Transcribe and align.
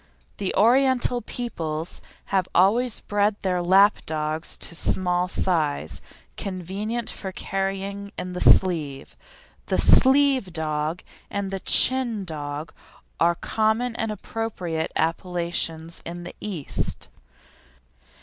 The 0.37 0.51
Oriental 0.55 1.21
peoples 1.21 2.01
have 2.33 2.47
always 2.55 3.01
bred 3.01 3.35
their 3.43 3.61
lap 3.61 3.97
dogs 4.07 4.57
to 4.57 4.73
small 4.73 5.27
size, 5.27 6.01
convenient 6.37 7.11
for 7.11 7.31
carrying 7.31 8.11
in 8.17 8.33
the 8.33 8.41
sleeve. 8.41 9.15
The 9.67 9.77
"sleeve 9.77 10.53
dog" 10.53 11.03
and 11.29 11.51
the 11.51 11.59
"chin 11.59 12.25
dog" 12.25 12.73
are 13.19 13.35
common 13.35 13.95
and 13.95 14.11
appropriate 14.11 14.91
appellations 14.95 16.01
in 16.03 16.23
the 16.23 16.33
East. 16.39 17.07